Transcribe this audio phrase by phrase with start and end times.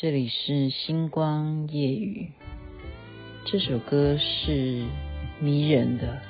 [0.00, 2.30] 这里是星光夜雨，
[3.44, 4.84] 这首歌是
[5.40, 6.22] 迷人的。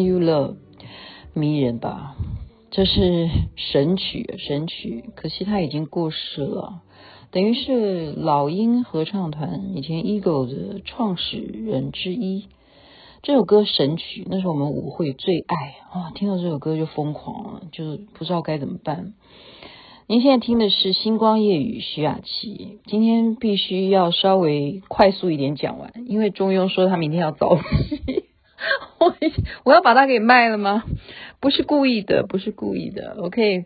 [0.00, 0.56] You Love，
[1.34, 2.16] 迷人吧？
[2.70, 5.04] 这是神曲，神曲。
[5.14, 6.80] 可惜他已经过世了，
[7.30, 12.46] 等于是老鹰合唱团以前 Eagle 的创始人之一。
[13.22, 15.56] 这首歌神曲，那是我们舞会最爱
[15.92, 16.10] 啊！
[16.14, 19.12] 听到这首歌就疯狂了，就不知道该怎么办。
[20.08, 22.80] 您现在听的是《星光夜雨》，徐雅琪。
[22.86, 28.21] 今天必须要稍微快速一点讲完，因为中庸说他明天要早起。
[29.02, 29.16] 我
[29.64, 30.84] 我要把它给卖了吗？
[31.40, 33.16] 不是故意的，不是故意的。
[33.18, 33.64] OK，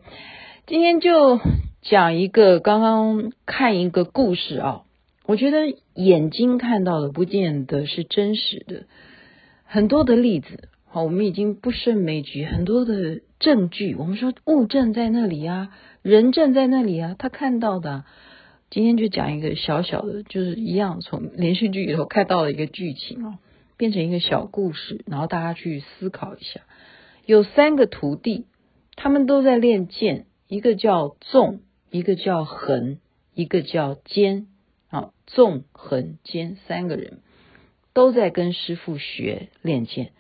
[0.67, 1.39] 今天就
[1.83, 4.83] 讲一个刚刚看一个故事啊。
[5.27, 8.85] 我觉得眼睛看到的不见得是真实的，
[9.65, 13.95] 很多的例子，好，我们已经不胜枚举，很多的证据。
[13.95, 15.69] 我们说物证在那里啊，
[16.03, 18.05] 人证在那里啊，他看到的。
[18.69, 23.39] 今天就讲一个小小的，就是一样从连续剧里头看到的一个剧情啊。
[23.77, 26.63] 变成一个小故事，然后大家去思考一下。
[27.27, 28.47] 有三个徒弟，
[28.95, 31.61] 他们都在练剑，一个叫纵，
[31.91, 32.99] 一个叫横，
[33.35, 34.47] 一个叫坚。
[34.89, 37.19] 啊，纵、横、坚三个人
[37.93, 40.13] 都在跟师傅学练剑。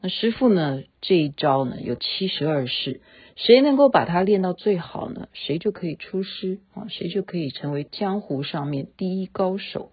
[0.00, 3.00] 那师傅呢，这一招呢有七十二式，
[3.34, 5.28] 谁能够把它练到最好呢？
[5.32, 9.90] 谁就可以出师啊，谁就可以成为江湖上面第一高手。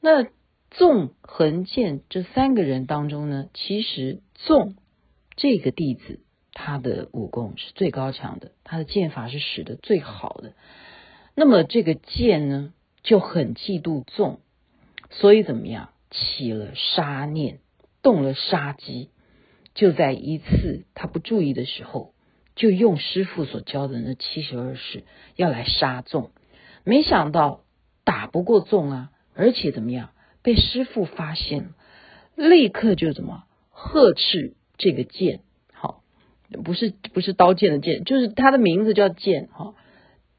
[0.00, 0.26] 那。
[0.74, 4.74] 纵横剑这三个人当中呢，其实纵
[5.36, 6.20] 这个弟子
[6.54, 10.54] 他的武功是最高强的，他的剑法是使得最好的。
[11.34, 12.72] 那么这个剑呢
[13.02, 14.40] 就很嫉妒纵，
[15.10, 17.58] 所以怎么样起了杀念，
[18.00, 19.10] 动了杀机，
[19.74, 22.14] 就在一次他不注意的时候，
[22.56, 25.04] 就用师傅所教的那七十二式
[25.36, 26.30] 要来杀纵，
[26.82, 27.60] 没想到
[28.04, 30.11] 打不过纵啊，而且怎么样？
[30.42, 31.70] 被师傅发现了，
[32.34, 35.40] 立刻就怎么呵斥这个剑，
[35.72, 36.02] 好，
[36.64, 39.74] 不是不是刀剑的剑，就是他的名字叫剑，哈，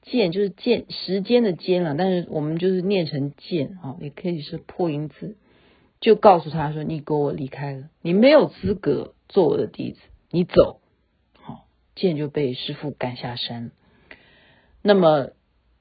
[0.02, 5.38] 剑就是剑时间的间了，但是我们就是念成剑，哈，也可以是破音字，
[6.02, 10.00] 就告诉他说：“你给我离开了，你没有资格做我的弟子，
[10.32, 10.82] 你走。”
[11.40, 11.66] 好，
[11.96, 13.72] 剑就被师傅赶下山，
[14.82, 15.30] 那么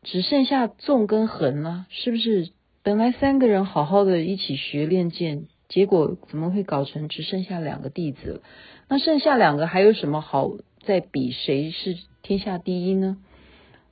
[0.02, 2.50] 只剩下纵跟横了，是不是？
[2.84, 8.40] 本来三个人好好的一起学练剑，结果怎么会搞成只剩下两个弟子了？
[8.88, 10.50] 那剩下两个还有什么好
[10.80, 13.18] 再比谁是天下第一呢？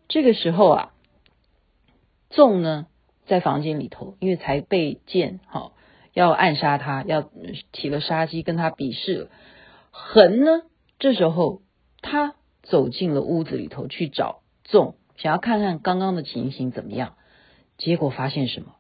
[0.08, 0.92] 这个时候啊，
[2.30, 2.88] 纵呢
[3.26, 5.72] 在房间里头，因为才被剑好
[6.12, 7.30] 要暗杀他，要
[7.72, 9.30] 起了杀机跟他比试了。
[9.92, 10.62] 横呢，
[10.98, 11.62] 这时候
[12.02, 12.34] 他
[12.64, 17.14] 走进了屋子里头去找纵，想要看看刚刚的情形怎么样，
[17.78, 18.74] 结果发现什么？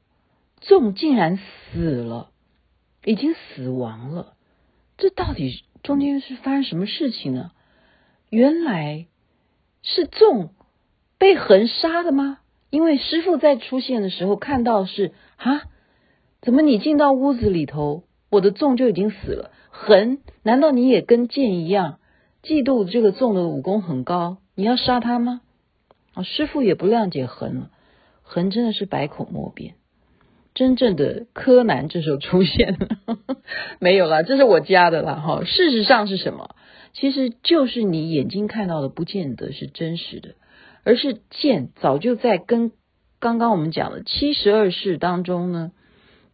[0.60, 2.30] 纵竟然死了，
[3.04, 4.34] 已经死亡了。
[4.98, 7.52] 这到底中间是发生什么事情呢？
[8.28, 9.06] 原来
[9.82, 10.50] 是纵
[11.18, 12.38] 被横杀的吗？
[12.68, 15.62] 因为师傅在出现的时候看到是啊，
[16.40, 19.50] 怎么你进到屋子里头，我的纵就已经死了？
[19.70, 21.98] 横，难道你也跟剑一样
[22.42, 25.40] 嫉妒这个纵的武功很高，你要杀他吗？
[26.12, 27.70] 啊，师傅也不谅解横了，
[28.22, 29.74] 横真的是百口莫辩。
[30.60, 33.16] 真正的柯南这时候出现了，
[33.78, 35.42] 没有啦，这是我加的啦哈。
[35.42, 36.54] 事实上是什么？
[36.92, 40.34] 其实就是你眼睛看到的，不见得是真实的，
[40.84, 42.72] 而是剑早就在跟
[43.20, 45.72] 刚刚我们讲的七十二式当中呢，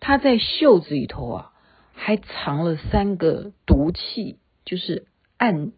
[0.00, 1.52] 他在袖子里头啊，
[1.92, 5.06] 还藏了三个毒气，就是
[5.36, 5.70] 暗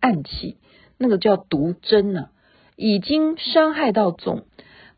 [0.00, 0.56] 暗器，
[0.96, 2.30] 那个叫毒针呢、
[2.76, 4.46] 已经伤害到纵。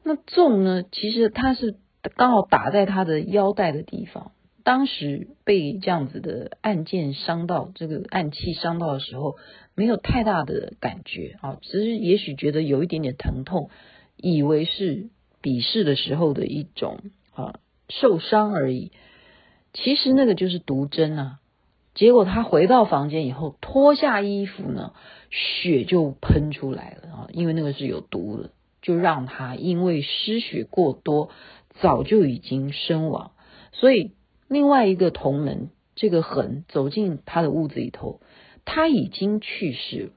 [0.05, 1.75] 那纵呢，其实他是。
[2.11, 4.33] 刚好打在他的腰带的地方，
[4.65, 9.37] 当时被这样子的暗箭伤到，这个暗器伤到的时候，
[9.75, 13.71] 没有太大的感觉啊，只是也许觉得有一点点疼痛，
[14.17, 15.09] 以为是
[15.41, 17.01] 比试的时候的一种
[17.35, 17.55] 啊
[17.89, 18.93] 受伤而已。
[19.73, 21.39] 其实那个就是毒针啊，
[21.95, 24.93] 结果他回到房间以后，脱下衣服呢，
[25.31, 27.29] 血就喷出来了啊！
[27.33, 28.51] 因为那个是有毒的，
[28.83, 31.31] 就让他因为失血过多，
[31.81, 33.33] 早就已经身亡。
[33.73, 34.13] 所以
[34.49, 38.21] 另外一个同门这个恒走进他的屋子里头，
[38.65, 40.11] 他已经去世了。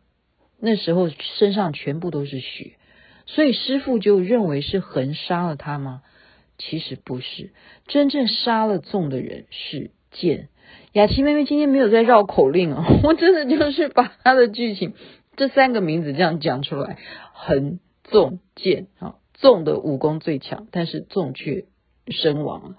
[0.60, 2.78] 那时候身上全部都是血，
[3.26, 6.02] 所以师傅就认为是恒杀了他吗？
[6.58, 7.52] 其实不是，
[7.88, 10.48] 真正杀了纵的人是剑。
[10.94, 14.94] 雅琪妹妹今天没有在绕口令啊， 我真的就是把他的剧情
[15.36, 16.98] 这三个名字这样讲出来，
[17.34, 21.66] 恒、纵、剑啊，纵的武功最强，但是纵却
[22.08, 22.76] 身亡了。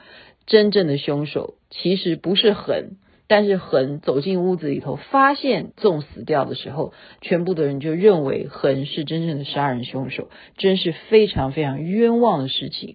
[0.46, 12.94] 真正的凶手其实不是恒，但是恒走进屋子里头，发现纵死掉的时候，全部的人就认为恒是真正的杀人凶手，真是非常非常冤枉的事情。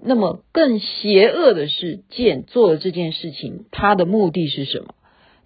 [0.00, 4.94] 那么更邪恶的是，剑做了这件事情，他的目的是什么？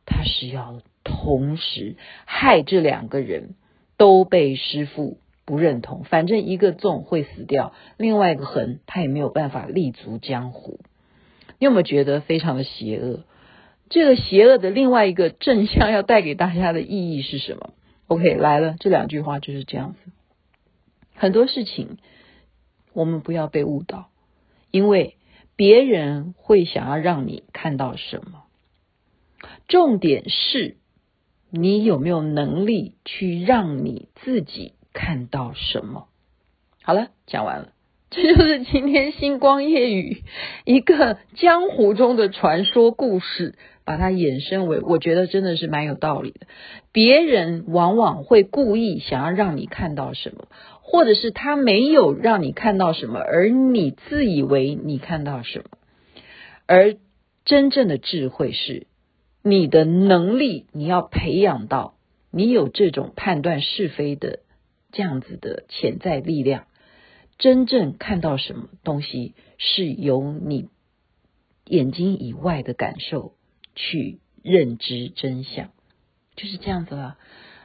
[0.05, 3.55] 他是要同时害这两个人
[3.97, 5.19] 都被师父
[5.53, 6.03] 不认同。
[6.05, 10.81] 反正一个纵会死掉，另外一个横他也没有办法立足江湖。
[11.59, 13.25] 你有没有觉得非常的邪恶？
[13.91, 17.75] 这个邪恶的另外一个正向要带给大家的意义是什么
[18.07, 20.11] ？OK，来了，这两句话就是这样子。
[21.15, 21.99] 很多事情
[22.95, 24.09] 我们不要被误导。
[24.71, 25.19] 因为
[25.55, 28.45] 别人会想要让你看到什么，
[29.69, 30.79] 重点是
[31.51, 36.09] 你有没有能力去让你自己看到什么。
[36.83, 37.69] 好了，讲完了，
[38.11, 40.23] 这就是今天星光夜雨
[40.65, 43.55] 一个江湖中的传说故事，
[43.85, 46.47] 把它衍生为，我觉得真的是蛮有道理的。
[46.93, 50.49] 别人往往会故意想要让你看到什么。
[50.85, 55.65] 或者是他没有让你看到什么，而你自以为你看到什么，
[56.67, 56.97] 而
[57.47, 58.89] 真正的智慧是
[59.43, 61.95] 你的能力，你要培养到
[62.31, 64.41] 你有这种判断是非的
[64.93, 66.67] 这样子的潜在力量。
[67.39, 70.69] 真正看到什么东西，是由你
[71.65, 73.33] 眼睛以外的感受
[73.75, 75.71] 去认知真相，
[76.37, 77.17] 就是这样子了。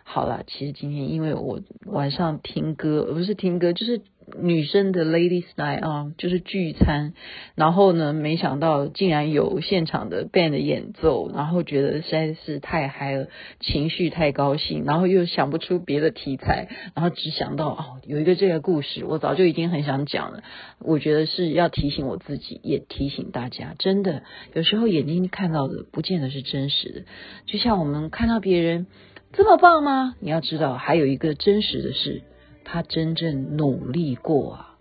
[0.04, 4.02] 好了，其实今天因为我晚上听歌，不是听歌，就是
[4.40, 7.14] 女生的 Ladies Night 啊，就是聚餐。
[7.56, 13.28] 然后呢，没想到竟然有现场的 band 演奏，然后觉得实在是太嗨了，
[13.60, 20.44] 情绪太高兴，然后又想不出别的题材，然后只想到哦，有一个这个故事，我早就已经很想讲了。
[20.80, 24.24] 我觉得是要提醒我自己，也提醒大家，真的
[24.54, 27.02] 有时候眼睛看到的不见得是真实的，
[27.46, 28.88] 就像我们看到别人。
[29.34, 30.16] 这么棒吗？
[30.22, 32.24] 你要知道，还有一个真实的事，
[32.70, 34.76] 他真正努力过啊，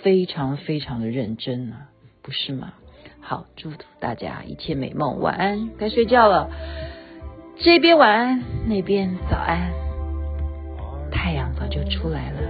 [0.00, 1.88] 非常非常的认真啊，
[2.22, 2.74] 不是吗？
[3.20, 6.48] 好，祝福大家一切美梦，晚安，该睡觉了。
[7.56, 9.72] 这边晚安，那边早安，
[11.10, 12.40] 太阳早就出来了。